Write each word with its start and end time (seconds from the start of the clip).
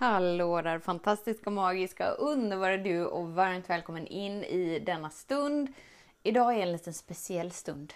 Hallå 0.00 0.62
där 0.62 0.78
fantastiska, 0.78 1.50
magiska, 1.50 2.10
underbara 2.10 2.76
du 2.76 3.06
och 3.06 3.28
varmt 3.28 3.70
välkommen 3.70 4.06
in 4.06 4.44
i 4.44 4.78
denna 4.78 5.10
stund. 5.10 5.72
Idag 6.22 6.54
är 6.56 6.62
en 6.62 6.72
liten 6.72 6.94
speciell 6.94 7.50
stund. 7.50 7.92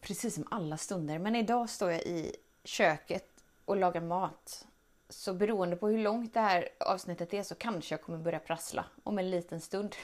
Precis 0.00 0.34
som 0.34 0.46
alla 0.50 0.76
stunder, 0.76 1.18
men 1.18 1.36
idag 1.36 1.70
står 1.70 1.90
jag 1.90 2.00
i 2.00 2.36
köket 2.64 3.28
och 3.64 3.76
lagar 3.76 4.00
mat. 4.00 4.66
Så 5.08 5.34
beroende 5.34 5.76
på 5.76 5.88
hur 5.88 5.98
långt 5.98 6.34
det 6.34 6.40
här 6.40 6.68
avsnittet 6.80 7.34
är 7.34 7.42
så 7.42 7.54
kanske 7.54 7.94
jag 7.94 8.02
kommer 8.02 8.18
börja 8.18 8.38
prassla 8.38 8.84
om 9.04 9.18
en 9.18 9.30
liten 9.30 9.60
stund. 9.60 9.96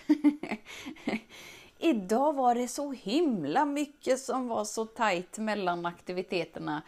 idag 1.78 2.34
var 2.34 2.54
det 2.54 2.68
så 2.68 2.92
himla 2.92 3.64
mycket 3.64 4.18
som 4.18 4.48
var 4.48 4.64
så 4.64 4.86
tajt 4.86 5.38
mellan 5.38 5.86
aktiviteterna 5.86 6.82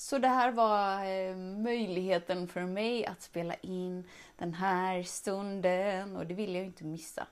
så 0.00 0.18
det 0.18 0.28
här 0.28 0.52
var 0.52 1.04
eh, 1.04 1.36
möjligheten 1.36 2.48
för 2.48 2.64
mig 2.64 3.06
att 3.06 3.22
spela 3.22 3.54
in 3.54 4.04
den 4.36 4.54
här 4.54 5.02
stunden 5.02 6.16
och 6.16 6.26
det 6.26 6.34
vill 6.34 6.54
jag 6.54 6.64
inte 6.64 6.84
missa. 6.84 7.26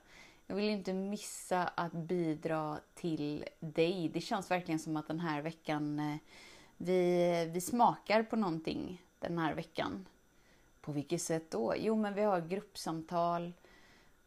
Jag 0.47 0.55
vill 0.55 0.69
inte 0.69 0.93
missa 0.93 1.67
att 1.67 1.91
bidra 1.91 2.79
till 2.93 3.45
dig. 3.59 4.09
Det 4.13 4.21
känns 4.21 4.51
verkligen 4.51 4.79
som 4.79 4.97
att 4.97 5.07
den 5.07 5.19
här 5.19 5.41
veckan 5.41 5.99
eh, 5.99 6.17
vi, 6.77 7.49
vi 7.53 7.61
smakar 7.61 8.23
på 8.23 8.35
någonting 8.35 9.01
den 9.19 9.37
här 9.37 9.53
veckan. 9.53 10.05
På 10.81 10.91
vilket 10.91 11.21
sätt 11.21 11.51
då? 11.51 11.73
Jo, 11.77 11.95
men 11.95 12.13
vi 12.13 12.21
har 12.21 12.41
gruppsamtal 12.41 13.53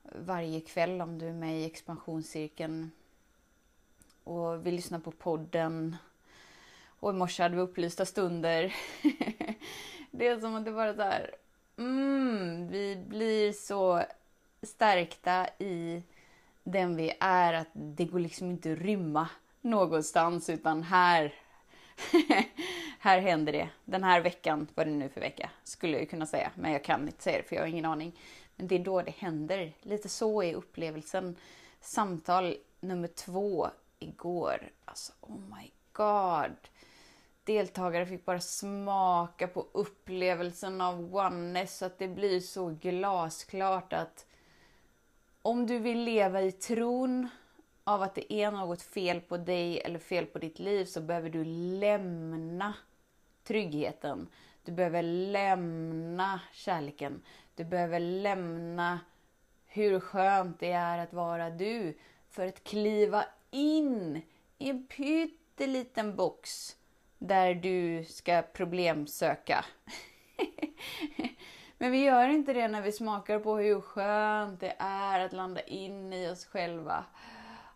varje 0.03 0.61
kväll 0.61 1.01
om 1.01 1.19
du 1.19 1.29
är 1.29 1.33
med 1.33 1.61
i 1.61 1.65
expansionscirkeln. 1.65 2.91
Och 4.25 4.67
vi 4.67 4.73
lyssnar 4.73 4.99
på 4.99 5.11
podden 5.11 5.97
och 7.01 7.11
i 7.11 7.13
morse 7.13 7.43
hade 7.43 7.57
vi 7.57 7.63
upplysta 7.63 8.05
stunder. 8.05 8.75
det 10.11 10.27
är 10.27 10.41
som 10.41 10.55
att 10.55 10.65
det 10.65 10.73
bara 10.73 10.95
så 10.95 11.03
här, 11.03 11.35
mm, 11.77 12.69
vi 12.69 13.05
blir 13.09 13.53
så 13.53 14.03
stärkta 14.63 15.49
i 15.59 16.03
den 16.65 16.97
vi 16.97 17.13
är 17.21 17.53
att 17.53 17.69
det 17.73 18.05
går 18.05 18.19
liksom 18.19 18.51
inte 18.51 18.73
att 18.73 18.79
rymma 18.79 19.29
någonstans 19.61 20.51
utan 20.51 20.83
här, 20.83 21.35
här 22.99 23.21
händer 23.21 23.53
det. 23.53 23.69
Den 23.85 24.05
här 24.05 24.21
veckan, 24.21 24.67
vad 24.75 24.87
det 24.87 24.91
nu 24.91 25.09
för 25.09 25.21
vecka, 25.21 25.51
skulle 25.65 25.99
jag 25.99 26.11
kunna 26.11 26.27
säga. 26.27 26.51
Men 26.55 26.73
jag 26.73 26.85
kan 26.85 27.09
inte 27.09 27.23
säga 27.23 27.39
det 27.39 27.49
för 27.49 27.57
jag 27.57 27.63
har 27.63 27.69
ingen 27.69 27.85
aning. 27.85 28.19
Men 28.57 28.67
det 28.67 28.75
är 28.75 28.85
då 28.85 29.03
det 29.03 29.15
händer. 29.19 29.73
Lite 29.83 30.09
så 30.09 30.43
är 30.43 30.55
upplevelsen. 30.55 31.37
Samtal 31.81 32.57
nummer 32.81 33.09
två 33.09 33.69
igår. 33.99 34.71
Alltså, 34.85 35.13
oh 35.21 35.39
my 35.39 35.71
god 35.93 36.57
deltagare 37.45 38.07
fick 38.07 38.25
bara 38.25 38.41
smaka 38.41 39.49
på 39.49 39.67
upplevelsen 39.73 40.81
av 40.81 41.17
oneness 41.17 41.79
så 41.79 41.85
att 41.85 41.99
det 41.99 42.09
blir 42.09 42.41
så 42.41 42.69
glasklart 42.69 43.93
att 43.93 44.27
om 45.43 45.67
du 45.67 45.79
vill 45.79 46.05
leva 46.05 46.43
i 46.43 46.53
tron 46.53 47.29
av 47.85 48.03
att 48.03 48.15
det 48.15 48.33
är 48.33 48.51
något 48.51 48.83
fel 48.83 49.21
på 49.21 49.37
dig 49.37 49.81
eller 49.81 49.99
fel 49.99 50.27
på 50.27 50.39
ditt 50.39 50.59
liv 50.59 50.85
så 50.85 51.01
behöver 51.01 51.31
du 51.31 51.45
lämna 51.45 52.75
tryggheten. 53.45 54.29
Du 54.65 54.73
behöver 54.73 55.03
lämna 55.03 56.41
kärleken. 56.53 57.23
Du 57.55 57.65
behöver 57.65 58.01
lämna 58.01 59.01
hur 59.67 60.01
skönt 60.01 60.61
det 60.61 60.73
är 60.73 60.99
att 60.99 61.13
vara 61.13 61.51
du 61.51 61.99
för 62.29 62.47
att 62.47 62.65
kliva 62.65 63.25
in 63.51 64.23
i 64.59 64.71
en 64.71 64.87
pytteliten 64.87 66.17
box 66.17 66.77
där 67.21 67.55
du 67.55 68.05
ska 68.05 68.43
problemsöka. 68.43 69.65
Men 71.79 71.93
vi 71.93 72.05
gör 72.05 72.29
inte 72.29 72.53
det 72.53 72.69
när 72.69 72.83
vi 72.83 72.93
smakar 72.93 73.39
på 73.39 73.57
hur 73.57 73.81
skönt 73.81 74.61
det 74.61 74.75
är 74.79 75.21
att 75.21 75.33
landa 75.33 75.61
in 75.61 76.13
i 76.13 76.31
oss 76.31 76.45
själva. 76.45 77.05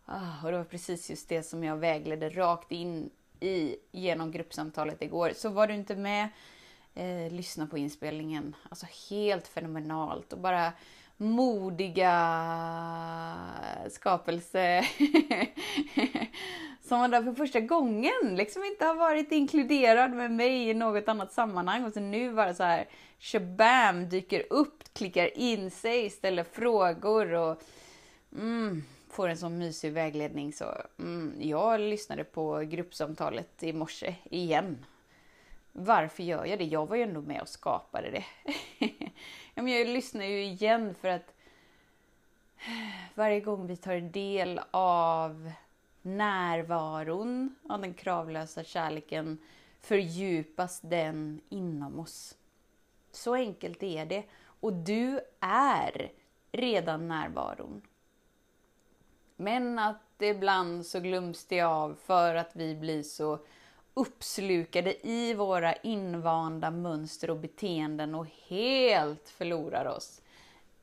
Ah, 0.05 0.45
och 0.45 0.51
det 0.51 0.59
var 0.59 0.65
precis 0.65 1.11
just 1.11 1.29
det 1.29 1.43
som 1.43 1.65
jag 1.65 1.77
vägledde 1.77 2.29
rakt 2.29 2.73
in 2.73 3.11
i 3.41 3.77
genom 3.93 4.31
gruppsamtalet 4.31 5.03
igår. 5.03 5.33
Så 5.35 5.49
var 5.49 5.67
du 5.67 5.75
inte 5.75 5.97
med, 5.97 6.29
eh, 6.95 7.33
lyssna 7.33 7.67
på 7.67 7.79
inspelningen. 7.79 8.57
Alltså 8.69 8.87
helt 9.11 9.49
fenomenalt 9.49 10.33
och 10.33 10.39
bara 10.39 10.73
modiga 11.17 12.13
skapelse 13.91 14.85
som 16.89 17.01
var 17.01 17.09
där 17.09 17.23
för 17.23 17.33
första 17.33 17.61
gången, 17.61 18.37
liksom 18.37 18.65
inte 18.65 18.85
har 18.85 18.95
varit 18.95 19.33
inkluderad 19.33 20.13
med 20.13 20.31
mig 20.31 20.69
i 20.69 20.75
något 20.75 21.09
annat 21.09 21.33
sammanhang 21.33 21.85
och 21.85 21.93
så 21.93 22.01
nu 22.01 22.35
bara 22.35 22.55
så 22.55 22.63
här 22.63 22.89
shabam 23.19 24.09
dyker 24.09 24.45
upp, 24.51 24.95
klickar 24.95 25.39
in 25.39 25.71
sig, 25.71 26.11
ställer 26.11 26.45
frågor 26.45 27.33
och 27.33 27.63
mm, 28.33 28.85
får 29.11 29.29
en 29.29 29.37
sån 29.37 29.59
mysig 29.59 29.93
vägledning. 29.93 30.53
Så 30.53 30.65
mm, 30.99 31.35
jag 31.41 31.81
lyssnade 31.81 32.25
på 32.25 32.59
gruppsamtalet 32.59 33.63
i 33.63 33.73
morse 33.73 34.15
igen. 34.25 34.85
Varför 35.73 36.23
gör 36.23 36.45
jag 36.45 36.59
det? 36.59 36.65
Jag 36.65 36.87
var 36.87 36.97
ju 36.97 37.03
ändå 37.03 37.21
med 37.21 37.41
och 37.41 37.49
skapade 37.49 38.11
det. 38.11 38.25
jag 39.55 39.87
lyssnar 39.87 40.25
ju 40.25 40.45
igen 40.45 40.95
för 41.01 41.09
att 41.09 41.35
varje 43.15 43.41
gång 43.41 43.67
vi 43.67 43.77
tar 43.77 44.01
del 44.01 44.61
av 44.71 45.53
närvaron 46.05 47.55
av 47.69 47.81
den 47.81 47.95
kravlösa 47.95 48.65
kärleken 48.65 49.39
fördjupas 49.81 50.81
den 50.81 51.41
inom 51.49 52.01
oss. 52.01 52.37
Så 53.13 53.35
enkelt 53.35 53.83
är 53.83 54.07
det. 54.07 54.25
Och 54.61 54.73
du 54.73 55.21
är 55.41 56.13
redan 56.53 57.09
närvaron. 57.09 57.83
Men 59.37 59.79
att 59.79 60.23
ibland 60.23 60.87
så 60.87 61.01
glöms 61.01 61.45
det 61.45 61.61
av 61.61 61.95
för 62.05 62.35
att 62.35 62.51
vi 62.53 62.75
blir 62.75 63.03
så 63.03 63.39
uppslukade 63.95 65.07
i 65.07 65.35
våra 65.35 65.75
invanda 65.75 66.71
mönster 66.71 67.31
och 67.31 67.37
beteenden 67.37 68.15
och 68.15 68.27
helt 68.49 69.29
förlorar 69.29 69.85
oss 69.85 70.21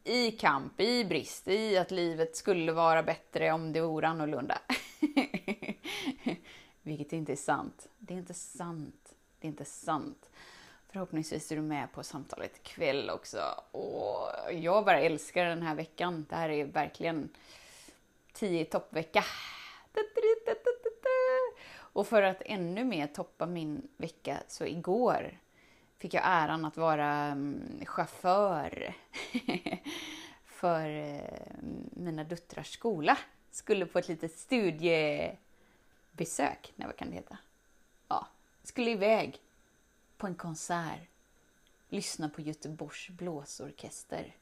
i 0.03 0.31
kamp, 0.31 0.79
i 0.81 1.05
brist, 1.05 1.47
i 1.47 1.77
att 1.77 1.91
livet 1.91 2.35
skulle 2.35 2.71
vara 2.71 3.03
bättre 3.03 3.51
om 3.51 3.73
det 3.73 3.81
vore 3.81 4.07
annorlunda. 4.07 4.57
Vilket 6.81 7.13
inte 7.13 7.31
är 7.31 7.35
sant. 7.35 7.87
Det 7.97 8.13
är 8.13 8.17
inte 8.17 8.33
sant. 8.33 9.15
Det 9.39 9.47
är 9.47 9.49
inte 9.49 9.65
sant. 9.65 10.29
Förhoppningsvis 10.87 11.51
är 11.51 11.55
du 11.55 11.61
med 11.61 11.91
på 11.91 12.03
samtalet 12.03 12.57
ikväll 12.57 13.09
också. 13.09 13.39
Och 13.71 14.53
jag 14.53 14.85
bara 14.85 14.99
älskar 14.99 15.45
den 15.45 15.61
här 15.61 15.75
veckan. 15.75 16.25
Det 16.29 16.35
här 16.35 16.49
är 16.49 16.65
verkligen 16.65 17.29
10 18.33 18.65
toppvecka. 18.65 19.23
Och 21.93 22.07
för 22.07 22.23
att 22.23 22.41
ännu 22.45 22.83
mer 22.83 23.07
toppa 23.07 23.45
min 23.45 23.87
vecka 23.97 24.37
så 24.47 24.65
igår 24.65 25.39
fick 25.97 26.13
jag 26.13 26.23
äran 26.25 26.65
att 26.65 26.77
vara 26.77 27.11
mm, 27.11 27.85
chaufför 27.85 28.93
för 30.45 30.89
eh, 30.89 31.53
mina 31.91 32.23
döttrars 32.23 32.73
skola. 32.73 33.17
Skulle 33.51 33.85
på 33.85 33.99
ett 33.99 34.07
litet 34.07 34.39
studiebesök, 34.39 35.37
nej 36.75 36.87
vad 36.87 36.95
kan 36.95 37.09
det 37.09 37.15
heta? 37.15 37.37
Ja, 38.07 38.27
skulle 38.63 38.91
iväg 38.91 39.41
på 40.17 40.27
en 40.27 40.35
konsert. 40.35 40.99
Lyssna 41.89 42.29
på 42.29 42.41
Göteborgs 42.41 43.09
blåsorkester. 43.09 44.35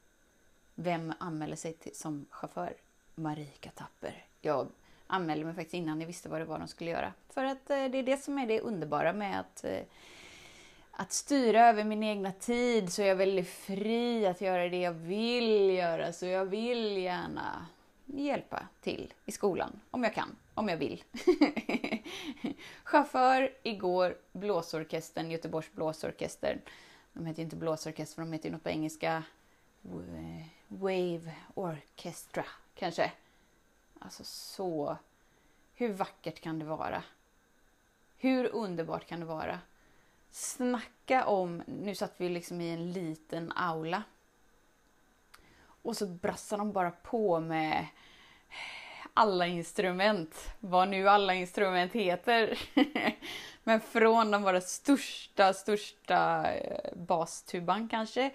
Vem 0.74 1.12
anmäler 1.18 1.56
sig 1.56 1.72
till, 1.72 1.96
som 1.96 2.26
chaufför? 2.30 2.76
Marika 3.14 3.70
Tapper. 3.70 4.24
Jag 4.40 4.68
anmälde 5.06 5.44
mig 5.44 5.54
faktiskt 5.54 5.74
innan 5.74 6.00
jag 6.00 6.06
visste 6.06 6.28
vad 6.28 6.40
det 6.40 6.44
var 6.44 6.58
de 6.58 6.68
skulle 6.68 6.90
göra. 6.90 7.12
För 7.28 7.44
att 7.44 7.70
eh, 7.70 7.84
det 7.84 7.98
är 7.98 8.02
det 8.02 8.22
som 8.22 8.38
är 8.38 8.46
det 8.46 8.60
underbara 8.60 9.12
med 9.12 9.40
att 9.40 9.64
eh, 9.64 9.82
att 10.92 11.12
styra 11.12 11.68
över 11.68 11.84
min 11.84 12.02
egna 12.02 12.32
tid 12.32 12.92
så 12.92 13.02
är 13.02 13.06
jag 13.06 13.16
väldigt 13.16 13.48
fri 13.48 14.26
att 14.26 14.40
göra 14.40 14.68
det 14.68 14.80
jag 14.80 14.92
vill 14.92 15.70
göra. 15.70 16.12
Så 16.12 16.26
jag 16.26 16.44
vill 16.44 16.96
gärna 16.96 17.66
hjälpa 18.14 18.68
till 18.80 19.14
i 19.26 19.32
skolan 19.32 19.80
om 19.90 20.04
jag 20.04 20.14
kan, 20.14 20.36
om 20.54 20.68
jag 20.68 20.76
vill. 20.76 21.04
Chaufför 22.84 23.52
igår, 23.62 24.16
blåsorkestern, 24.32 25.30
Göteborgs 25.30 25.72
blåsorkester. 25.72 26.60
De 27.12 27.26
heter 27.26 27.42
inte 27.42 27.56
blåsorkester, 27.56 28.22
de 28.22 28.32
heter 28.32 28.50
något 28.50 28.62
på 28.62 28.70
engelska. 28.70 29.22
Wave 30.68 31.34
Orchestra, 31.54 32.44
kanske. 32.74 33.12
Alltså 33.98 34.24
så... 34.24 34.96
Hur 35.74 35.92
vackert 35.92 36.40
kan 36.40 36.58
det 36.58 36.64
vara? 36.64 37.02
Hur 38.18 38.54
underbart 38.54 39.06
kan 39.06 39.20
det 39.20 39.26
vara? 39.26 39.60
Snacka 40.30 41.26
om... 41.26 41.62
Nu 41.66 41.94
satt 41.94 42.14
vi 42.16 42.28
liksom 42.28 42.60
i 42.60 42.70
en 42.70 42.92
liten 42.92 43.52
aula. 43.52 44.02
Och 45.82 45.96
så 45.96 46.06
brassar 46.06 46.58
de 46.58 46.72
bara 46.72 46.90
på 46.90 47.40
med 47.40 47.86
alla 49.14 49.46
instrument. 49.46 50.34
Vad 50.60 50.88
nu 50.88 51.08
alla 51.08 51.34
instrument 51.34 51.92
heter. 51.92 52.58
Men 53.64 53.80
från 53.80 54.30
den 54.30 54.42
bara 54.42 54.60
största, 54.60 55.52
största 55.52 56.50
eh, 56.52 56.96
bastuban 56.96 57.88
kanske 57.88 58.30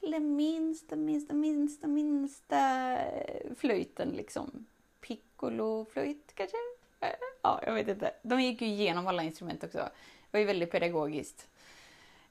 till 0.00 0.10
den 0.10 0.36
minsta, 0.36 0.96
minsta, 0.96 1.34
minsta, 1.34 1.86
minsta 1.86 2.92
eh, 2.98 3.54
flöjten 3.56 4.08
liksom. 4.08 4.66
Piccolo-flöjt 5.00 6.32
kanske? 6.34 6.56
Eh, 7.00 7.08
ja, 7.42 7.60
jag 7.66 7.74
vet 7.74 7.88
inte. 7.88 8.14
De 8.22 8.40
gick 8.40 8.60
ju 8.60 8.66
igenom 8.66 9.06
alla 9.06 9.22
instrument 9.22 9.64
också. 9.64 9.78
Det 9.78 9.90
var 10.30 10.40
ju 10.40 10.46
väldigt 10.46 10.70
pedagogiskt. 10.70 11.48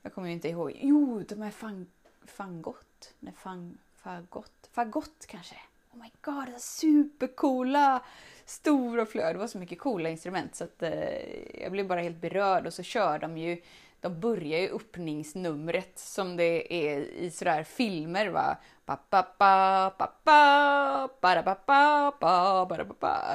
Jag 0.02 0.14
kommer 0.14 0.28
ju 0.28 0.34
inte 0.34 0.50
ihåg. 0.50 0.80
Jo, 0.82 1.24
de 1.30 1.42
är 1.42 1.52
fang, 1.52 1.86
fangott? 2.26 3.14
Nej, 3.20 3.34
fang, 3.38 3.78
fagott? 4.08 4.70
Fagott 4.72 5.26
kanske? 5.28 5.56
Oh 5.92 6.00
my 6.00 6.12
god, 6.22 6.62
supercoola! 6.62 8.04
Stora 8.46 9.06
flöd. 9.06 9.36
Det 9.36 9.40
var 9.40 9.48
så 9.48 9.58
mycket 9.58 9.80
coola 9.80 10.10
instrument 10.10 10.56
så 10.56 10.64
att 10.64 10.84
eh, 10.84 11.62
jag 11.62 11.72
blev 11.72 11.88
bara 11.88 12.02
helt 12.02 12.22
berörd 12.22 12.68
och 12.68 12.74
så 12.74 12.84
kör 12.84 13.20
de 13.20 13.38
ju 13.38 13.62
de 14.00 14.20
börjar 14.20 14.60
ju 14.60 14.70
öppningsnumret 14.70 16.00
som 16.00 16.38
det 16.38 16.74
är 16.74 17.00
i 17.00 17.32
sådär 17.32 17.64
filmer 17.64 18.28
va. 18.28 18.58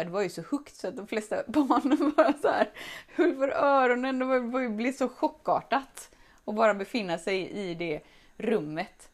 Det 0.05 0.11
var 0.11 0.23
ju 0.23 0.29
så 0.29 0.43
högt 0.51 0.77
så 0.77 0.89
att 0.89 0.97
de 0.97 1.07
flesta 1.07 1.43
barnen 1.47 2.13
bara 2.17 2.33
så 2.33 2.49
här 2.49 2.71
höll 3.15 3.37
för 3.37 3.49
öronen. 3.49 4.19
Det 4.19 4.69
blev 4.69 4.93
så 4.93 5.09
chockartat 5.09 6.11
att 6.45 6.55
bara 6.55 6.75
befinna 6.75 7.19
sig 7.19 7.51
i 7.51 7.75
det 7.75 8.01
rummet. 8.37 9.12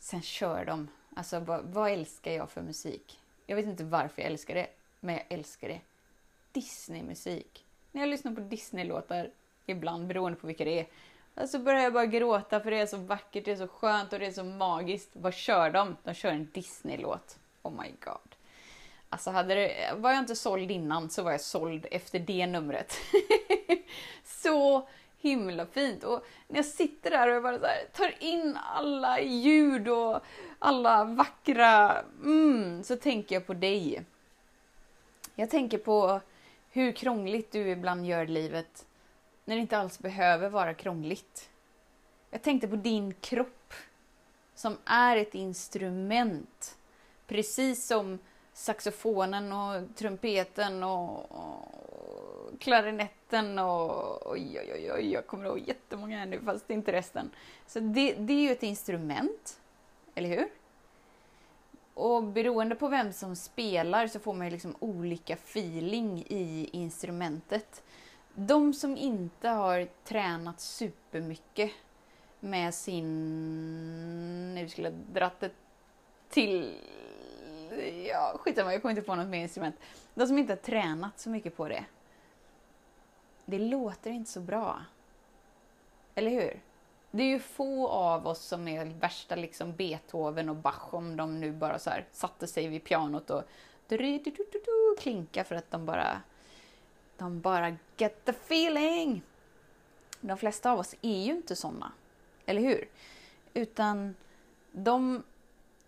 Sen 0.00 0.22
kör 0.22 0.64
de. 0.64 0.88
Alltså 1.16 1.40
vad, 1.40 1.64
vad 1.64 1.90
älskar 1.90 2.32
jag 2.32 2.50
för 2.50 2.62
musik? 2.62 3.20
Jag 3.46 3.56
vet 3.56 3.66
inte 3.66 3.84
varför 3.84 4.22
jag 4.22 4.30
älskar 4.30 4.54
det, 4.54 4.66
men 5.00 5.14
jag 5.14 5.24
älskar 5.28 5.68
det. 5.68 5.80
Disneymusik. 6.52 7.64
När 7.92 8.02
jag 8.02 8.08
lyssnar 8.08 8.34
på 8.34 8.40
Disneylåtar 8.40 9.30
ibland 9.66 10.06
beroende 10.06 10.38
på 10.38 10.46
vilka 10.46 10.64
det 10.64 10.86
är. 11.36 11.46
Så 11.46 11.58
börjar 11.58 11.82
jag 11.82 11.92
bara 11.92 12.06
gråta 12.06 12.60
för 12.60 12.70
det 12.70 12.76
är 12.76 12.86
så 12.86 12.96
vackert, 12.96 13.44
det 13.44 13.52
är 13.52 13.56
så 13.56 13.68
skönt 13.68 14.12
och 14.12 14.18
det 14.18 14.26
är 14.26 14.32
så 14.32 14.44
magiskt. 14.44 15.10
Vad 15.12 15.34
kör 15.34 15.70
de? 15.70 15.96
De 16.02 16.14
kör 16.14 16.30
en 16.30 16.50
Disney-låt. 16.54 17.38
Oh 17.62 17.72
my 17.82 17.90
god. 18.04 18.34
Alltså 19.08 19.30
hade 19.30 19.54
det, 19.54 19.94
var 19.96 20.10
jag 20.10 20.18
inte 20.18 20.36
såld 20.36 20.70
innan 20.70 21.10
så 21.10 21.22
var 21.22 21.30
jag 21.30 21.40
såld 21.40 21.86
efter 21.90 22.18
det 22.18 22.46
numret. 22.46 22.96
så 24.24 24.88
himla 25.20 25.66
fint. 25.66 26.04
Och 26.04 26.24
när 26.48 26.56
jag 26.56 26.64
sitter 26.64 27.10
där 27.10 27.28
och 27.28 27.34
jag 27.34 27.42
bara 27.42 27.58
så 27.58 27.66
här, 27.66 27.84
tar 27.92 28.14
in 28.22 28.58
alla 28.74 29.20
ljud 29.20 29.88
och 29.88 30.20
alla 30.58 31.04
vackra... 31.04 31.98
Mm, 32.22 32.84
så 32.84 32.96
tänker 32.96 33.34
jag 33.34 33.46
på 33.46 33.54
dig. 33.54 34.04
Jag 35.34 35.50
tänker 35.50 35.78
på 35.78 36.20
hur 36.70 36.92
krångligt 36.92 37.52
du 37.52 37.68
ibland 37.68 38.06
gör 38.06 38.26
livet 38.26 38.86
när 39.44 39.54
det 39.54 39.60
inte 39.60 39.78
alls 39.78 39.98
behöver 39.98 40.48
vara 40.48 40.74
krångligt. 40.74 41.50
Jag 42.30 42.42
tänkte 42.42 42.68
på 42.68 42.76
din 42.76 43.14
kropp 43.14 43.74
som 44.54 44.76
är 44.84 45.16
ett 45.16 45.34
instrument. 45.34 46.78
Precis 47.26 47.86
som 47.86 48.18
saxofonen 48.60 49.52
och 49.52 49.96
trumpeten 49.96 50.82
och, 50.84 51.32
och 51.32 52.60
klarinetten 52.60 53.58
och 53.58 54.32
oj, 54.32 54.60
oj, 54.60 54.92
oj, 54.92 55.12
jag 55.12 55.26
kommer 55.26 55.46
ihåg 55.46 55.62
jättemånga 55.66 56.18
här 56.18 56.26
nu 56.26 56.40
fast 56.40 56.70
inte 56.70 56.92
resten. 56.92 57.30
Så 57.66 57.80
det, 57.80 58.14
det 58.14 58.32
är 58.32 58.40
ju 58.40 58.52
ett 58.52 58.62
instrument, 58.62 59.60
eller 60.14 60.28
hur? 60.28 60.48
Och 61.94 62.22
beroende 62.22 62.74
på 62.74 62.88
vem 62.88 63.12
som 63.12 63.36
spelar 63.36 64.06
så 64.06 64.18
får 64.18 64.34
man 64.34 64.46
ju 64.46 64.50
liksom 64.50 64.74
olika 64.78 65.34
feeling 65.34 66.24
i 66.28 66.68
instrumentet 66.72 67.82
de 68.34 68.74
som 68.74 68.96
inte 68.96 69.48
har 69.48 69.88
tränat 70.04 70.60
supermycket 70.60 71.70
med 72.40 72.74
sin... 72.74 74.54
Nu 74.54 74.68
skulle 74.68 74.88
jag 74.88 74.94
dratt 75.12 75.40
det 75.40 75.50
till... 76.28 76.76
Ja, 78.08 78.36
skitsamma, 78.40 78.72
jag 78.72 78.82
kommer 78.82 78.90
inte 78.90 79.02
på 79.02 79.14
något 79.14 79.28
mer 79.28 79.42
instrument. 79.42 79.76
De 80.14 80.26
som 80.26 80.38
inte 80.38 80.52
har 80.52 80.58
tränat 80.58 81.20
så 81.20 81.30
mycket 81.30 81.56
på 81.56 81.68
det. 81.68 81.84
Det 83.44 83.58
låter 83.58 84.10
inte 84.10 84.30
så 84.30 84.40
bra. 84.40 84.84
Eller 86.14 86.30
hur? 86.30 86.60
Det 87.10 87.22
är 87.22 87.26
ju 87.26 87.38
få 87.38 87.88
av 87.88 88.26
oss 88.26 88.40
som 88.40 88.68
är 88.68 88.84
värsta 88.84 89.34
liksom 89.34 89.76
Beethoven 89.76 90.48
och 90.48 90.56
Bach 90.56 90.94
om 90.94 91.16
de 91.16 91.40
nu 91.40 91.52
bara 91.52 91.78
så 91.78 91.90
här 91.90 92.06
satte 92.12 92.46
sig 92.46 92.68
vid 92.68 92.84
pianot 92.84 93.30
och 93.30 93.42
klinka 94.98 95.44
för 95.44 95.54
att 95.54 95.70
de 95.70 95.86
bara 95.86 96.22
de 97.16 97.40
bara 97.40 97.76
get 97.96 98.24
the 98.24 98.30
feeling. 98.32 99.22
De 100.20 100.38
flesta 100.38 100.72
av 100.72 100.78
oss 100.78 100.94
är 101.02 101.22
ju 101.22 101.32
inte 101.32 101.56
såna, 101.56 101.92
eller 102.46 102.62
hur? 102.62 102.88
Utan 103.54 104.14
de 104.72 105.22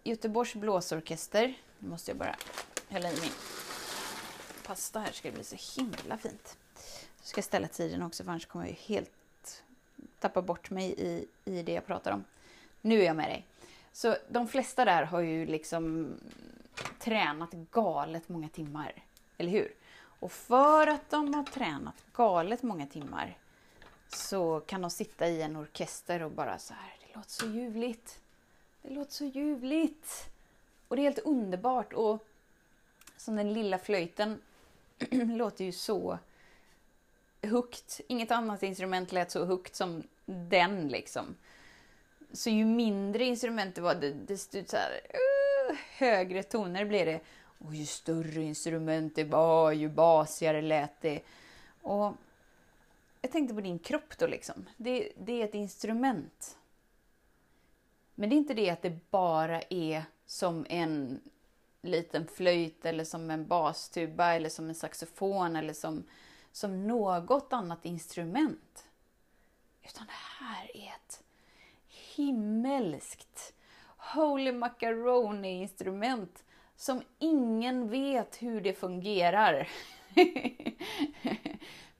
Göteborgs 0.04 0.54
blåsorkester, 0.54 1.54
nu 1.82 1.88
måste 1.88 2.10
jag 2.10 2.18
bara 2.18 2.36
hälla 2.88 3.12
i 3.12 3.20
min 3.20 3.32
pasta 4.66 5.00
här, 5.00 5.12
ska 5.12 5.28
det 5.28 5.34
bli 5.34 5.44
så 5.44 5.80
himla 5.80 6.18
fint. 6.18 6.56
Jag 7.18 7.26
ska 7.26 7.42
ställa 7.42 7.68
tiden 7.68 8.02
också 8.02 8.24
för 8.24 8.30
annars 8.30 8.46
kommer 8.46 8.66
jag 8.66 8.72
helt 8.72 9.62
tappa 10.18 10.42
bort 10.42 10.70
mig 10.70 10.94
i, 10.98 11.26
i 11.44 11.62
det 11.62 11.72
jag 11.72 11.86
pratar 11.86 12.12
om. 12.12 12.24
Nu 12.80 13.00
är 13.00 13.04
jag 13.04 13.16
med 13.16 13.28
dig. 13.28 13.46
Så 13.92 14.16
de 14.28 14.48
flesta 14.48 14.84
där 14.84 15.04
har 15.04 15.20
ju 15.20 15.46
liksom 15.46 16.14
tränat 16.98 17.52
galet 17.52 18.28
många 18.28 18.48
timmar, 18.48 18.92
eller 19.38 19.50
hur? 19.50 19.74
Och 19.94 20.32
för 20.32 20.86
att 20.86 21.10
de 21.10 21.34
har 21.34 21.44
tränat 21.44 22.04
galet 22.12 22.62
många 22.62 22.86
timmar 22.86 23.38
så 24.08 24.60
kan 24.60 24.80
de 24.80 24.90
sitta 24.90 25.28
i 25.28 25.42
en 25.42 25.56
orkester 25.56 26.22
och 26.22 26.30
bara 26.30 26.58
så 26.58 26.74
här, 26.74 26.96
det 27.06 27.16
låter 27.16 27.30
så 27.30 27.46
ljuvligt. 27.46 28.20
Det 28.82 28.90
låter 28.90 29.12
så 29.12 29.24
ljuvligt. 29.24 30.31
Och 30.92 30.96
det 30.96 31.02
är 31.02 31.04
helt 31.04 31.18
underbart. 31.18 31.92
Och 31.92 32.26
som 33.16 33.36
den 33.36 33.52
lilla 33.52 33.78
flöjten 33.78 34.40
låter 35.10 35.64
ju 35.64 35.72
så 35.72 36.18
högt. 37.42 38.00
Inget 38.08 38.30
annat 38.30 38.62
instrument 38.62 39.12
lät 39.12 39.30
så 39.30 39.44
högt 39.44 39.74
som 39.74 40.02
den 40.24 40.88
liksom. 40.88 41.36
Så 42.32 42.50
ju 42.50 42.64
mindre 42.64 43.24
instrument 43.24 43.74
det 43.74 43.80
var, 43.80 43.94
desto 44.26 44.64
så 44.66 44.76
här, 44.76 44.90
uh, 44.92 45.76
högre 45.96 46.42
toner 46.42 46.84
blev 46.84 47.06
det. 47.06 47.20
Och 47.58 47.74
ju 47.74 47.86
större 47.86 48.42
instrument 48.42 49.14
det 49.14 49.24
var, 49.24 49.72
ju 49.72 49.88
basigare 49.88 50.62
lät 50.62 51.00
det. 51.00 51.20
Och 51.82 52.14
jag 53.20 53.32
tänkte 53.32 53.54
på 53.54 53.60
din 53.60 53.78
kropp 53.78 54.18
då 54.18 54.26
liksom. 54.26 54.68
Det, 54.76 55.12
det 55.16 55.40
är 55.40 55.44
ett 55.44 55.54
instrument. 55.54 56.58
Men 58.14 58.30
det 58.30 58.34
är 58.34 58.38
inte 58.38 58.54
det 58.54 58.70
att 58.70 58.82
det 58.82 59.10
bara 59.10 59.62
är 59.62 60.04
som 60.32 60.66
en 60.68 61.20
liten 61.82 62.26
flöjt 62.26 62.84
eller 62.84 63.04
som 63.04 63.30
en 63.30 63.46
bastuba 63.46 64.34
eller 64.34 64.48
som 64.48 64.68
en 64.68 64.74
saxofon 64.74 65.56
eller 65.56 65.72
som, 65.72 66.04
som 66.52 66.86
något 66.86 67.52
annat 67.52 67.84
instrument. 67.84 68.86
Utan 69.82 70.06
det 70.06 70.12
här 70.12 70.76
är 70.76 70.88
ett 70.88 71.24
himmelskt 71.88 73.54
Holy 73.96 74.52
Macaroni-instrument 74.52 76.44
som 76.76 77.02
ingen 77.18 77.88
vet 77.88 78.42
hur 78.42 78.60
det 78.60 78.74
fungerar. 78.74 79.68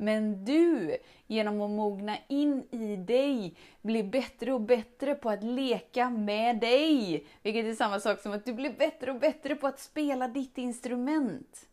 Men 0.03 0.45
du, 0.45 0.97
genom 1.27 1.61
att 1.61 1.71
mogna 1.71 2.17
in 2.29 2.67
i 2.71 2.97
dig, 2.97 3.55
blir 3.83 4.05
bättre 4.05 4.53
och 4.53 4.61
bättre 4.61 5.15
på 5.15 5.31
att 5.31 5.43
leka 5.43 6.11
med 6.11 6.61
dig. 6.61 7.27
Vilket 7.43 7.67
är 7.67 7.75
samma 7.75 8.01
sak 8.01 8.21
som 8.21 8.33
att 8.33 8.45
du 8.45 8.53
blir 8.53 8.73
bättre 8.73 9.11
och 9.11 9.21
bättre 9.21 9.57
på 9.57 9.67
att 9.67 9.81
spela 9.81 10.29
ditt 10.29 10.59
instrument. 10.59 11.69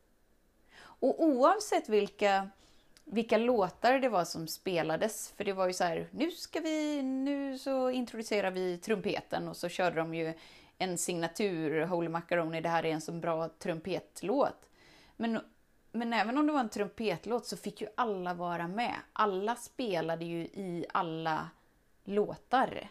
Och 0.80 1.24
oavsett 1.24 1.90
vilka, 1.90 2.50
vilka 3.04 3.38
låtar 3.38 4.00
det 4.00 4.10
var 4.10 4.26
som 4.26 4.48
spelades, 4.48 5.34
för 5.38 5.44
det 5.44 5.54
var 5.54 5.68
ju 5.68 5.74
så 5.74 5.84
här, 5.84 6.08
nu 6.12 6.32
ska 6.32 6.60
vi, 6.60 7.02
nu 7.02 7.58
så 7.58 7.90
introducerar 7.90 8.52
vi 8.52 8.78
trumpeten 8.78 9.48
och 9.48 9.58
så 9.58 9.70
körde 9.70 9.96
de 9.96 10.14
ju 10.14 10.34
en 10.78 10.98
signatur, 10.98 11.82
Holy 11.82 12.10
Macaroni, 12.10 12.62
det 12.62 12.70
här 12.70 12.86
är 12.86 12.92
en 12.92 13.02
så 13.02 13.12
bra 13.12 13.50
trumpetlåt. 13.50 14.70
Men, 15.16 15.40
men 15.92 16.14
även 16.14 16.38
om 16.38 16.48
det 16.48 16.54
var 16.54 16.60
en 16.60 16.70
trumpetlåt 16.70 17.46
så 17.46 17.58
fick 17.58 17.82
ju 17.82 17.88
alla 17.96 18.34
vara 18.34 18.68
med. 18.68 18.96
Alla 19.14 19.56
spelade 19.56 20.26
ju 20.26 20.40
i 20.42 20.86
alla 20.94 21.50
låtar. 22.04 22.90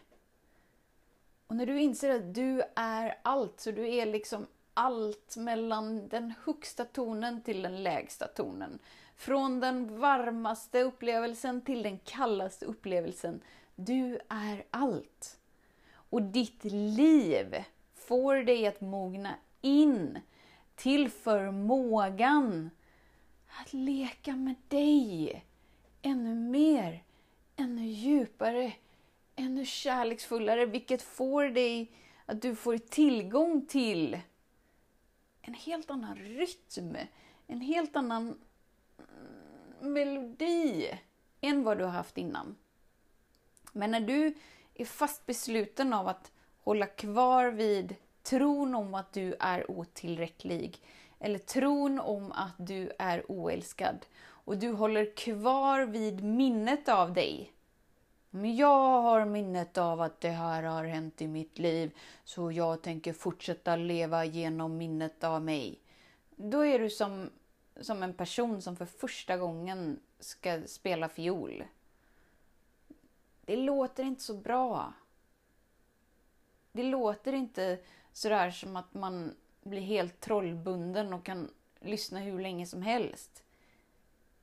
Och 1.47 1.57
när 1.57 1.67
du 1.67 1.81
inser 1.81 2.11
att 2.11 2.35
du 2.35 2.63
är 2.77 3.19
allt, 3.23 3.61
så 3.61 3.71
du 3.71 3.95
är 3.95 4.07
liksom 4.07 4.47
allt 4.75 5.37
mellan 5.37 6.09
den 6.09 6.35
högsta 6.45 6.85
tonen 6.85 7.43
till 7.43 7.63
den 7.63 7.83
lägsta 7.83 8.27
tonen. 8.27 8.79
Från 9.17 9.61
den 9.61 10.01
varmaste 10.01 10.83
upplevelsen 10.83 11.61
till 11.61 11.83
den 11.83 11.99
kallaste 11.99 12.67
upplevelsen. 12.67 13.41
Du 13.75 14.19
är 14.29 14.65
allt. 14.71 15.39
Och 15.91 16.23
ditt 16.23 16.65
liv 16.65 17.65
får 17.95 18.37
dig 18.37 18.67
att 18.67 18.81
mogna 18.81 19.35
in 19.61 20.19
till 20.75 21.11
förmågan 21.11 22.71
att 23.49 23.73
leka 23.73 24.37
med 24.37 24.55
dig 24.69 25.45
ännu 26.03 26.35
mer, 26.35 27.03
ännu 27.57 27.87
djupare, 27.87 28.73
ännu 29.37 29.65
kärleksfullare, 29.65 30.67
vilket 30.67 31.03
får 31.03 31.45
dig 31.45 31.93
att 32.27 32.43
du 32.43 32.55
får 32.55 32.79
tillgång 32.79 33.67
till 33.67 34.21
en 35.41 35.55
helt 35.55 35.91
annan 35.91 36.17
rytm, 36.17 36.97
en 37.47 37.61
helt 37.61 37.97
annan 37.97 38.39
melodi 39.81 40.91
än 41.41 41.65
vad 41.65 41.79
du 41.79 41.85
har 41.85 41.91
haft 41.91 42.19
innan. 42.19 42.57
Men 43.73 43.91
när 43.91 44.01
du 44.01 44.35
är 44.75 44.85
fast 44.85 45.27
besluten 45.27 45.93
av 45.93 46.09
att 46.09 46.33
hålla 46.59 46.87
kvar 46.87 47.47
vid 47.51 47.95
tron 48.23 48.75
om 48.75 48.95
att 48.95 49.13
du 49.13 49.35
är 49.41 49.71
otillräcklig 49.71 50.81
eller 51.19 51.39
tron 51.39 52.01
om 52.01 52.33
att 52.33 52.55
du 52.57 52.93
är 52.99 53.25
oälskad 53.29 54.07
och 54.21 54.57
du 54.57 54.73
håller 54.73 55.17
kvar 55.17 55.83
vid 55.83 56.25
minnet 56.25 56.89
av 56.89 57.13
dig. 57.13 57.53
Men 58.31 58.57
jag 58.57 59.03
har 59.03 59.25
minnet 59.25 59.79
av 59.79 60.01
att 60.01 60.21
det 60.21 60.31
här 60.31 60.63
har 60.63 60.85
hänt 60.85 61.23
i 61.23 61.29
mitt 61.29 61.59
liv 61.59 61.97
så 62.25 62.53
jag 62.53 62.83
tänker 62.83 63.13
fortsätta 63.13 63.77
leva 63.77 64.25
genom 64.25 64.77
minnet 64.77 65.25
av 65.25 65.43
mig. 65.43 65.81
Då 66.37 66.65
är 66.65 66.79
du 66.79 66.91
som, 66.91 67.31
som 67.81 68.03
en 68.03 68.15
person 68.15 68.63
som 68.63 68.77
för 68.77 68.87
första 68.87 69.37
gången 69.37 70.01
ska 70.21 70.63
spela 70.67 71.09
fiol. 71.09 71.65
Det 73.45 73.57
låter 73.57 74.05
inte 74.05 74.23
så 74.23 74.35
bra. 74.35 74.93
Det 76.73 76.83
låter 76.83 77.33
inte 77.33 77.79
sådär 78.13 78.51
som 78.51 78.77
att 78.77 78.95
man 78.95 79.35
blir 79.69 79.81
helt 79.81 80.21
trollbunden 80.21 81.13
och 81.13 81.25
kan 81.25 81.51
lyssna 81.81 82.21
hur 82.21 82.41
länge 82.41 82.67
som 82.67 82.83
helst. 82.83 83.43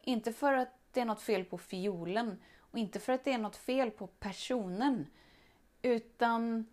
Inte 0.02 0.34
för 0.34 0.54
att 0.54 0.70
det 0.92 1.00
är 1.00 1.06
något 1.06 1.22
fel 1.22 1.46
på 1.46 1.58
fiolen 1.58 2.40
och 2.58 2.78
inte 2.78 3.00
för 3.00 3.14
att 3.14 3.24
det 3.24 3.32
är 3.32 3.38
något 3.38 3.56
fel 3.56 3.92
på 3.92 4.08
personen. 4.08 5.08
Utan 5.82 6.68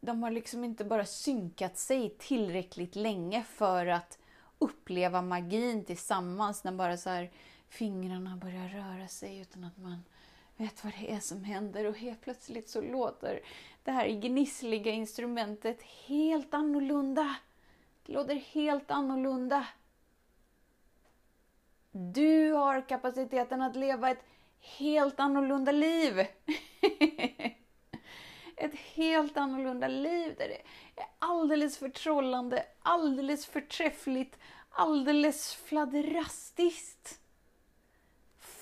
de 0.00 0.22
har 0.22 0.30
liksom 0.30 0.64
inte 0.64 0.84
bara 0.84 1.04
synkat 1.06 1.78
sig 1.78 2.16
tillräckligt 2.18 2.96
länge 2.96 3.42
för 3.42 3.86
att 3.86 4.18
uppleva 4.58 5.22
magin 5.22 5.84
tillsammans 5.84 6.64
när 6.64 6.72
bara 6.72 6.96
så 6.96 7.10
här 7.10 7.30
fingrarna 7.68 8.36
börjar 8.36 8.68
röra 8.68 9.08
sig 9.08 9.38
utan 9.38 9.64
att 9.64 9.78
man 9.78 10.04
vet 10.56 10.84
vad 10.84 10.92
det 11.00 11.12
är 11.12 11.20
som 11.20 11.44
händer 11.44 11.84
och 11.84 11.98
helt 11.98 12.20
plötsligt 12.20 12.68
så 12.68 12.80
låter 12.80 13.40
det 13.84 13.90
här 13.90 14.08
gnissliga 14.08 14.92
instrumentet 14.92 15.82
helt 15.82 16.54
annorlunda. 16.54 17.36
Det 18.06 18.12
låter 18.12 18.34
helt 18.34 18.90
annorlunda. 18.90 19.66
Du 21.90 22.52
har 22.52 22.88
kapaciteten 22.88 23.62
att 23.62 23.76
leva 23.76 24.10
ett 24.10 24.24
helt 24.60 25.20
annorlunda 25.20 25.72
liv. 25.72 26.18
ett 28.56 28.74
helt 28.74 29.36
annorlunda 29.36 29.88
liv 29.88 30.34
där 30.38 30.48
det 30.48 30.62
är 31.00 31.06
alldeles 31.18 31.78
förtrollande, 31.78 32.66
alldeles 32.82 33.46
förträffligt, 33.46 34.38
alldeles 34.70 35.54
fladderastiskt. 35.54 37.20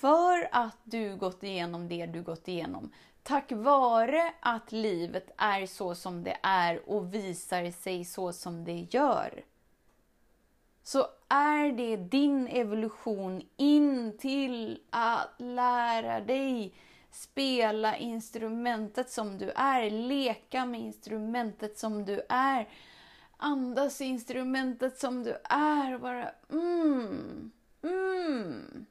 För 0.03 0.47
att 0.51 0.77
du 0.83 1.15
gått 1.15 1.43
igenom 1.43 1.87
det 1.87 2.05
du 2.05 2.23
gått 2.23 2.47
igenom. 2.47 2.91
Tack 3.23 3.51
vare 3.51 4.33
att 4.39 4.71
livet 4.71 5.31
är 5.37 5.65
så 5.65 5.95
som 5.95 6.23
det 6.23 6.37
är 6.43 6.89
och 6.89 7.13
visar 7.13 7.71
sig 7.71 8.05
så 8.05 8.33
som 8.33 8.63
det 8.63 8.87
gör. 8.89 9.43
Så 10.83 11.05
är 11.27 11.71
det 11.71 11.97
din 11.97 12.47
evolution 12.47 13.41
in 13.57 14.17
till 14.17 14.79
att 14.89 15.35
lära 15.37 16.19
dig 16.19 16.73
spela 17.11 17.97
instrumentet 17.97 19.09
som 19.09 19.37
du 19.37 19.51
är, 19.55 19.89
leka 19.89 20.65
med 20.65 20.81
instrumentet 20.81 21.77
som 21.77 22.05
du 22.05 22.21
är, 22.29 22.69
andas 23.37 24.01
instrumentet 24.01 24.99
som 24.99 25.23
du 25.23 25.37
är 25.49 25.93
och 25.93 26.01
bara 26.01 26.31
mm, 26.51 27.51
mm, 27.83 28.85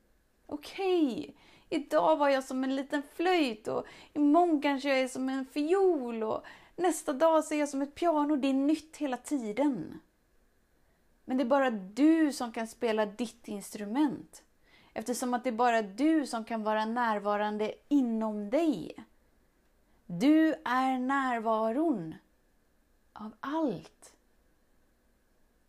okej. 0.53 1.19
Okay. 1.21 1.35
Idag 1.69 2.17
var 2.17 2.29
jag 2.29 2.45
som 2.45 2.65
en 2.65 2.77
liten 2.77 3.03
flöjt 3.15 3.69
och 3.69 3.87
imorgon 4.13 4.63
kanske 4.63 4.89
jag 4.89 5.01
är 5.01 5.09
som 5.09 5.29
en 5.29 5.47
fiol 5.47 6.23
och 6.23 6.45
nästa 6.77 7.13
dag 7.13 7.45
så 7.45 7.55
är 7.55 7.59
jag 7.59 7.69
som 7.69 7.83
ett 7.83 7.95
piano. 7.95 8.37
Det 8.37 8.49
är 8.49 8.55
nytt 8.55 8.97
hela 8.97 9.17
tiden. 9.17 10.01
Men 11.25 11.37
det 11.37 11.43
är 11.43 11.49
bara 11.49 11.71
du 11.71 12.33
som 12.33 12.53
kan 12.53 12.67
spela 12.67 13.07
ditt 13.07 13.49
instrument. 13.49 14.43
Eftersom 14.95 15.35
att 15.35 15.45
det 15.45 15.51
är 15.51 15.53
bara 15.53 15.83
du 15.83 16.27
som 16.27 16.45
kan 16.45 16.63
vara 16.63 16.85
närvarande 16.85 17.75
inom 17.89 18.51
dig. 18.51 18.97
Du 20.07 20.55
är 20.65 20.99
närvaron 20.99 22.15
av 23.13 23.35
allt. 23.41 24.15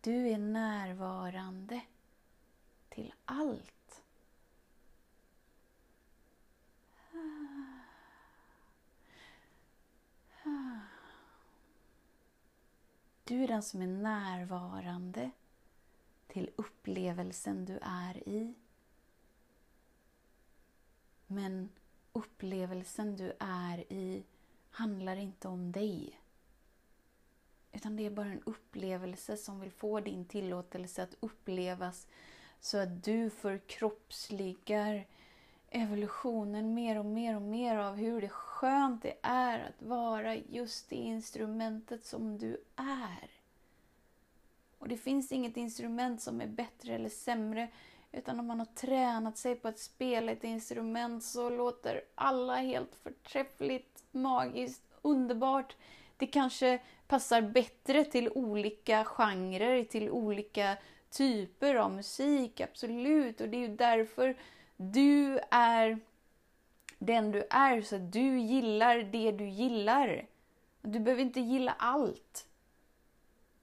Du 0.01 0.27
är 0.27 0.37
närvarande 0.37 1.81
till 2.89 3.13
allt. 3.25 3.82
Du 13.23 13.43
är 13.43 13.47
den 13.47 13.63
som 13.63 13.81
är 13.81 13.87
närvarande 13.87 15.31
till 16.27 16.49
upplevelsen 16.55 17.65
du 17.65 17.79
är 17.81 18.29
i. 18.29 18.53
Men 21.27 21.69
upplevelsen 22.13 23.15
du 23.15 23.33
är 23.39 23.93
i 23.93 24.23
handlar 24.69 25.15
inte 25.15 25.47
om 25.47 25.71
dig. 25.71 26.19
Utan 27.71 27.95
det 27.95 28.05
är 28.05 28.11
bara 28.11 28.27
en 28.27 28.43
upplevelse 28.43 29.37
som 29.37 29.59
vill 29.59 29.71
få 29.71 29.99
din 29.99 30.25
tillåtelse 30.25 31.03
att 31.03 31.15
upplevas 31.19 32.07
så 32.59 32.77
att 32.77 33.03
du 33.03 33.29
förkroppsligar 33.29 35.07
evolutionen 35.73 36.73
mer 36.73 36.99
och 36.99 37.05
mer 37.05 37.35
och 37.35 37.41
mer 37.41 37.77
av 37.77 37.95
hur 37.95 38.21
det 38.21 38.29
skönt 38.29 39.01
det 39.01 39.15
är 39.21 39.59
att 39.59 39.81
vara 39.81 40.35
just 40.35 40.89
det 40.89 40.95
instrumentet 40.95 42.05
som 42.05 42.37
du 42.37 42.63
är. 42.75 43.29
Och 44.77 44.87
det 44.87 44.97
finns 44.97 45.31
inget 45.31 45.57
instrument 45.57 46.21
som 46.21 46.41
är 46.41 46.47
bättre 46.47 46.95
eller 46.95 47.09
sämre 47.09 47.67
utan 48.11 48.39
om 48.39 48.47
man 48.47 48.59
har 48.59 48.65
tränat 48.65 49.37
sig 49.37 49.55
på 49.55 49.67
att 49.67 49.79
spela 49.79 50.31
ett 50.31 50.43
instrument 50.43 51.23
så 51.23 51.49
låter 51.49 52.01
alla 52.15 52.55
helt 52.55 52.95
förträffligt, 52.95 54.03
magiskt, 54.11 54.83
underbart. 55.01 55.75
Det 56.17 56.27
kanske 56.27 56.79
passar 57.07 57.41
bättre 57.41 58.03
till 58.03 58.29
olika 58.29 59.03
genrer, 59.03 59.83
till 59.83 60.09
olika 60.09 60.77
typer 61.09 61.75
av 61.75 61.91
musik, 61.91 62.61
absolut. 62.61 63.41
Och 63.41 63.49
det 63.49 63.57
är 63.57 63.67
ju 63.67 63.75
därför 63.75 64.35
du 64.91 65.39
är 65.51 65.99
den 66.99 67.31
du 67.31 67.47
är, 67.49 67.81
så 67.81 67.95
att 67.95 68.11
du 68.11 68.39
gillar 68.39 68.97
det 68.97 69.31
du 69.31 69.49
gillar. 69.49 70.25
Du 70.81 70.99
behöver 70.99 71.21
inte 71.21 71.39
gilla 71.39 71.75
allt. 71.79 72.47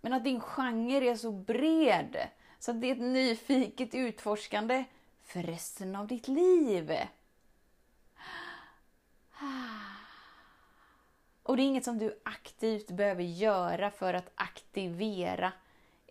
Men 0.01 0.13
att 0.13 0.25
din 0.25 0.41
genre 0.41 1.11
är 1.11 1.17
så 1.17 1.33
bred, 1.33 2.29
så 2.59 2.71
att 2.71 2.81
det 2.81 2.87
är 2.87 2.93
ett 2.93 3.01
nyfiket 3.01 3.95
utforskande 3.95 4.85
för 5.23 5.43
resten 5.43 5.97
av 5.97 6.07
ditt 6.07 6.29
liv. 6.29 6.93
Och 11.43 11.57
det 11.57 11.63
är 11.63 11.67
inget 11.67 11.85
som 11.85 11.99
du 11.99 12.21
aktivt 12.25 12.91
behöver 12.91 13.23
göra 13.23 13.91
för 13.91 14.15
att 14.15 14.31
aktivera 14.35 15.53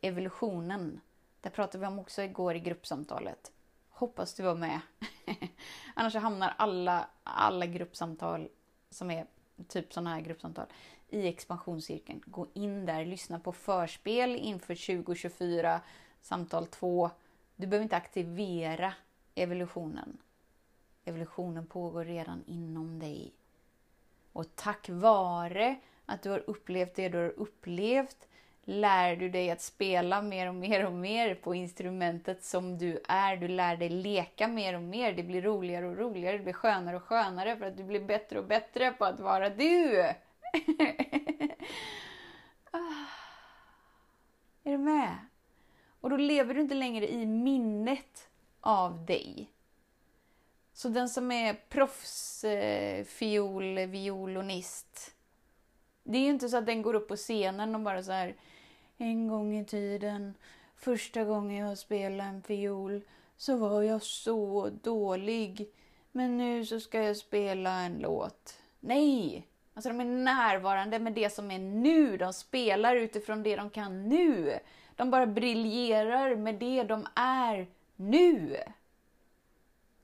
evolutionen. 0.01 1.01
Det 1.41 1.49
pratade 1.49 1.77
vi 1.81 1.87
om 1.87 1.99
också 1.99 2.21
igår 2.21 2.55
i 2.55 2.59
gruppsamtalet. 2.59 3.51
Hoppas 3.99 4.33
du 4.33 4.43
var 4.43 4.55
med. 4.55 4.79
Annars 5.93 6.15
hamnar 6.15 6.53
alla, 6.57 7.09
alla 7.23 7.65
gruppsamtal 7.65 8.49
som 8.89 9.11
är 9.11 9.25
typ 9.67 9.93
sådana 9.93 10.09
här 10.09 10.21
gruppsamtal 10.21 10.65
i 11.09 11.27
expansionscirkeln. 11.27 12.21
Gå 12.25 12.47
in 12.53 12.85
där, 12.85 13.05
lyssna 13.05 13.39
på 13.39 13.51
förspel 13.51 14.35
inför 14.35 14.75
2024, 14.75 15.81
samtal 16.21 16.67
2. 16.67 17.09
Du 17.55 17.67
behöver 17.67 17.83
inte 17.83 17.95
aktivera 17.95 18.93
evolutionen. 19.35 20.17
Evolutionen 21.05 21.65
pågår 21.65 22.05
redan 22.05 22.43
inom 22.45 22.99
dig. 22.99 23.33
Och 24.33 24.55
tack 24.55 24.89
vare 24.89 25.79
att 26.05 26.21
du 26.21 26.29
har 26.29 26.43
upplevt 26.49 26.95
det 26.95 27.09
du 27.09 27.17
har 27.17 27.39
upplevt, 27.39 28.27
lär 28.69 29.15
du 29.15 29.29
dig 29.29 29.51
att 29.51 29.61
spela 29.61 30.21
mer 30.21 30.47
och 30.47 30.55
mer 30.55 30.85
och 30.85 30.93
mer 30.93 31.35
på 31.35 31.55
instrumentet 31.55 32.43
som 32.43 32.77
du 32.77 32.99
är. 33.07 33.37
Du 33.37 33.47
lär 33.47 33.77
dig 33.77 33.89
leka 33.89 34.47
mer 34.47 34.75
och 34.75 34.81
mer. 34.81 35.13
Det 35.13 35.23
blir 35.23 35.41
roligare 35.41 35.87
och 35.87 35.97
roligare, 35.97 36.37
det 36.37 36.43
blir 36.43 36.53
skönare 36.53 36.95
och 36.95 37.03
skönare 37.03 37.57
för 37.57 37.65
att 37.65 37.77
du 37.77 37.83
blir 37.83 37.99
bättre 37.99 38.39
och 38.39 38.45
bättre 38.45 38.91
på 38.91 39.05
att 39.05 39.19
vara 39.19 39.49
du. 39.49 40.05
Ah. 42.71 43.05
Är 44.63 44.71
du 44.71 44.77
med? 44.77 45.15
Och 46.01 46.09
då 46.09 46.17
lever 46.17 46.53
du 46.53 46.61
inte 46.61 46.75
längre 46.75 47.11
i 47.11 47.25
minnet 47.25 48.29
av 48.61 49.05
dig. 49.05 49.51
Så 50.73 50.89
den 50.89 51.09
som 51.09 51.31
är 51.31 51.53
proffsfiol, 51.69 52.17
eh, 53.77 53.87
violonist. 53.87 55.15
Det 56.03 56.17
är 56.17 56.21
ju 56.21 56.29
inte 56.29 56.49
så 56.49 56.57
att 56.57 56.65
den 56.65 56.81
går 56.81 56.93
upp 56.93 57.07
på 57.07 57.15
scenen 57.15 57.75
och 57.75 57.81
bara 57.81 58.03
så 58.03 58.11
här 58.11 58.35
en 59.01 59.27
gång 59.27 59.57
i 59.57 59.65
tiden, 59.65 60.33
första 60.75 61.23
gången 61.23 61.67
jag 61.67 61.77
spelade 61.77 62.29
en 62.29 62.41
fiol, 62.41 63.01
så 63.37 63.55
var 63.55 63.81
jag 63.81 64.03
så 64.03 64.69
dålig. 64.83 65.69
Men 66.11 66.37
nu 66.37 66.65
så 66.65 66.79
ska 66.79 67.03
jag 67.03 67.17
spela 67.17 67.81
en 67.81 67.99
låt. 67.99 68.57
Nej! 68.79 69.47
Alltså 69.73 69.89
de 69.89 69.99
är 69.99 70.05
närvarande 70.05 70.99
med 70.99 71.13
det 71.13 71.29
som 71.29 71.51
är 71.51 71.59
nu. 71.59 72.17
De 72.17 72.33
spelar 72.33 72.95
utifrån 72.95 73.43
det 73.43 73.55
de 73.55 73.69
kan 73.69 74.09
nu. 74.09 74.59
De 74.95 75.11
bara 75.11 75.25
briljerar 75.27 76.35
med 76.35 76.55
det 76.55 76.83
de 76.83 77.07
är 77.15 77.67
nu. 77.95 78.57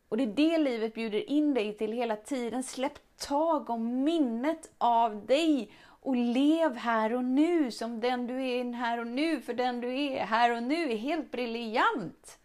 Och 0.10 0.18
det 0.18 0.24
är 0.24 0.28
det 0.28 0.58
livet 0.58 0.94
bjuder 0.94 1.30
in 1.30 1.54
dig 1.54 1.78
till 1.78 1.92
hela 1.92 2.16
tiden. 2.16 2.64
Släpp 2.64 3.18
tag 3.18 3.70
om 3.70 4.04
minnet 4.04 4.72
av 4.78 5.26
dig 5.26 5.72
och 6.06 6.16
lev 6.16 6.76
här 6.76 7.14
och 7.14 7.24
nu 7.24 7.72
som 7.72 8.00
den 8.00 8.28
du 8.28 8.48
är 8.48 8.74
här 8.74 9.00
och 9.00 9.08
nu, 9.08 9.42
för 9.42 9.54
den 9.54 9.82
du 9.82 10.00
är 10.00 10.26
här 10.26 10.52
och 10.52 10.64
nu 10.64 10.92
är 10.92 10.98
helt 10.98 11.32
briljant. 11.32 12.40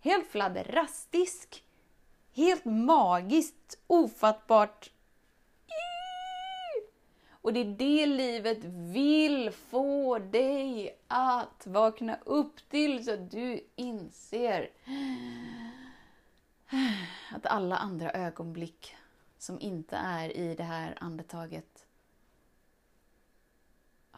Helt 0.00 0.26
fladderastisk. 0.26 1.64
Helt 2.32 2.64
magiskt, 2.64 3.78
ofattbart. 3.86 4.90
Och 7.30 7.52
det 7.52 7.60
är 7.60 7.64
det 7.64 8.06
livet 8.06 8.64
vill 8.64 9.50
få 9.50 10.18
dig 10.18 10.96
att 11.08 11.66
vakna 11.66 12.18
upp 12.24 12.68
till 12.70 13.04
så 13.04 13.14
att 13.14 13.30
du 13.30 13.64
inser 13.76 14.70
att 17.30 17.46
alla 17.46 17.76
andra 17.76 18.10
ögonblick 18.10 18.96
som 19.38 19.60
inte 19.60 19.96
är 19.96 20.36
i 20.36 20.54
det 20.54 20.64
här 20.64 20.96
andetaget 21.00 21.69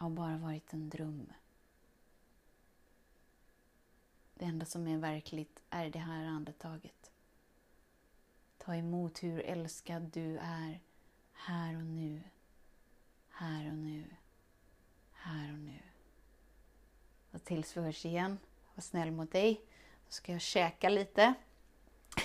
har 0.03 0.09
bara 0.09 0.37
varit 0.37 0.73
en 0.73 0.89
dröm. 0.89 1.33
Det 4.33 4.45
enda 4.45 4.65
som 4.65 4.87
är 4.87 4.97
verkligt 4.97 5.59
är 5.69 5.89
det 5.89 5.99
här 5.99 6.25
andetaget. 6.25 7.11
Ta 8.57 8.75
emot 8.75 9.23
hur 9.23 9.39
älskad 9.39 10.01
du 10.03 10.37
är 10.37 10.79
här 11.33 11.75
och 11.75 11.83
nu. 11.83 12.21
Här 13.29 13.67
och 13.67 13.77
nu. 13.77 14.03
Här 15.11 15.53
och 15.53 15.59
nu. 15.59 15.79
Och 17.31 17.43
tills 17.43 17.77
vi 17.77 17.81
hörs 17.81 18.05
igen, 18.05 18.39
var 18.75 18.81
snäll 18.81 19.11
mot 19.11 19.31
dig. 19.31 19.61
Då 20.05 20.11
ska 20.11 20.31
jag 20.31 20.41
käka 20.41 20.89
lite. 20.89 21.33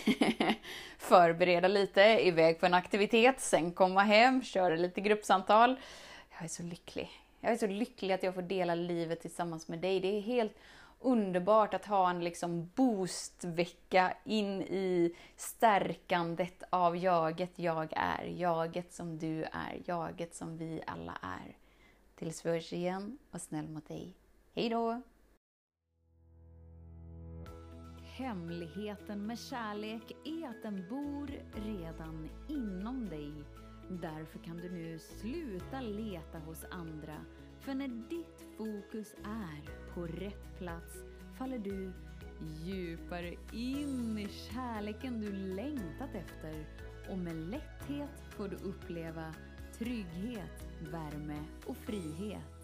Förbereda 0.98 1.68
lite, 1.68 2.02
iväg 2.02 2.60
på 2.60 2.66
en 2.66 2.74
aktivitet, 2.74 3.40
sen 3.40 3.72
komma 3.72 4.02
hem, 4.02 4.42
köra 4.42 4.76
lite 4.76 5.00
gruppsamtal. 5.00 5.80
Jag 6.30 6.42
är 6.44 6.48
så 6.48 6.62
lycklig. 6.62 7.27
Jag 7.40 7.52
är 7.52 7.56
så 7.56 7.66
lycklig 7.66 8.14
att 8.14 8.22
jag 8.22 8.34
får 8.34 8.42
dela 8.42 8.74
livet 8.74 9.20
tillsammans 9.20 9.68
med 9.68 9.78
dig. 9.78 10.00
Det 10.00 10.16
är 10.16 10.20
helt 10.20 10.56
underbart 11.00 11.74
att 11.74 11.86
ha 11.86 12.10
en 12.10 12.24
liksom 12.24 12.70
boostvecka 12.74 14.16
in 14.24 14.62
i 14.62 15.14
stärkandet 15.36 16.62
av 16.70 16.96
jaget 16.96 17.58
jag 17.58 17.92
är. 17.96 18.24
Jaget 18.24 18.92
som 18.92 19.18
du 19.18 19.44
är. 19.44 19.82
Jaget 19.84 20.34
som 20.34 20.56
vi 20.56 20.82
alla 20.86 21.18
är. 21.22 21.56
Tills 22.14 22.46
vi 22.46 22.50
hörs 22.50 22.72
igen, 22.72 23.18
var 23.30 23.38
snäll 23.38 23.68
mot 23.68 23.88
dig. 23.88 24.14
Hej 24.54 24.68
då! 24.68 25.02
Hemligheten 28.02 29.26
med 29.26 29.38
kärlek 29.38 30.16
är 30.24 30.48
att 30.48 30.62
den 30.62 30.88
bor 30.88 31.30
redan 31.54 32.28
inom 32.48 33.08
dig 33.08 33.32
Därför 33.88 34.38
kan 34.38 34.56
du 34.56 34.70
nu 34.70 34.98
sluta 34.98 35.80
leta 35.80 36.38
hos 36.38 36.64
andra. 36.70 37.24
För 37.60 37.74
när 37.74 37.88
ditt 37.88 38.44
fokus 38.56 39.14
är 39.24 39.92
på 39.94 40.06
rätt 40.06 40.58
plats 40.58 40.96
faller 41.38 41.58
du 41.58 41.92
djupare 42.64 43.34
in 43.52 44.18
i 44.18 44.28
kärleken 44.28 45.20
du 45.20 45.32
längtat 45.32 46.14
efter 46.14 46.66
och 47.10 47.18
med 47.18 47.36
lätthet 47.36 48.10
får 48.30 48.48
du 48.48 48.56
uppleva 48.56 49.34
trygghet, 49.78 50.66
värme 50.92 51.44
och 51.66 51.76
frihet. 51.76 52.57